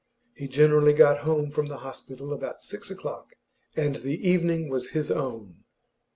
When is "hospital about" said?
1.77-2.59